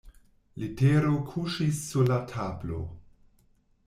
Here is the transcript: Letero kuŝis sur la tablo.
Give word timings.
Letero 0.61 1.11
kuŝis 1.27 1.81
sur 1.89 2.09
la 2.13 2.17
tablo. 2.31 2.81